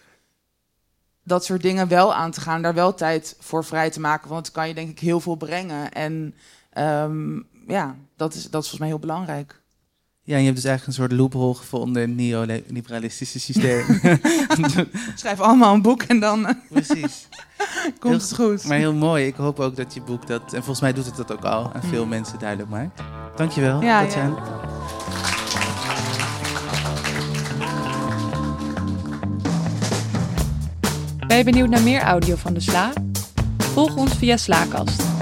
dat 1.25 1.45
soort 1.45 1.63
dingen 1.63 1.89
wel 1.89 2.15
aan 2.15 2.31
te 2.31 2.41
gaan, 2.41 2.63
daar 2.63 2.75
wel 2.75 2.95
tijd 2.95 3.37
voor 3.41 3.65
vrij 3.65 3.91
te 3.91 4.01
maken, 4.01 4.29
want 4.29 4.47
het 4.47 4.55
kan 4.55 4.69
je 4.69 4.75
denk 4.75 4.91
ik 4.91 4.99
heel 4.99 5.21
veel 5.21 5.37
brengen. 5.37 5.93
En 5.93 6.35
um, 6.79 7.47
ja, 7.67 7.97
dat 8.17 8.35
is, 8.35 8.43
dat 8.43 8.63
is 8.63 8.69
volgens 8.69 8.79
mij 8.79 8.89
heel 8.89 8.99
belangrijk. 8.99 9.63
Ja, 10.27 10.35
en 10.35 10.39
je 10.39 10.45
hebt 10.45 10.57
dus 10.57 10.65
eigenlijk 10.65 10.99
een 10.99 11.05
soort 11.05 11.21
loophole 11.21 11.55
gevonden 11.55 12.03
in 12.03 12.09
het 12.09 12.19
neoliberalistische 12.19 13.41
systeem. 13.41 14.01
Schrijf 15.15 15.41
allemaal 15.41 15.75
een 15.75 15.83
boek 15.83 16.03
en 16.03 16.21
dan 16.21 16.57
Precies. 16.71 17.29
komt 18.01 18.23
het 18.23 18.35
goed. 18.35 18.65
Maar 18.65 18.79
heel 18.79 18.95
mooi. 18.95 19.27
Ik 19.27 19.35
hoop 19.35 19.61
ook 19.61 19.77
dat 19.77 19.95
je 19.95 20.01
boek 20.01 20.27
dat... 20.27 20.43
En 20.43 20.59
volgens 20.59 20.81
mij 20.81 20.93
doet 20.93 21.07
het 21.07 21.17
dat 21.17 21.33
ook 21.33 21.45
al 21.45 21.73
aan 21.73 21.83
veel 21.83 22.05
mm. 22.05 22.11
mensen 22.11 22.39
duidelijk 22.39 22.71
maakt. 22.71 23.01
Dankjewel, 23.37 23.83
ja, 23.83 24.01
Ja. 24.01 24.35
Ben 31.35 31.45
je 31.45 31.51
benieuwd 31.51 31.71
naar 31.71 31.83
meer 31.83 32.01
audio 32.01 32.37
van 32.37 32.55
De 32.55 32.61
Sla? 32.61 32.93
Volg 33.59 33.97
ons 33.97 34.15
via 34.15 34.37
Slaakast. 34.37 35.14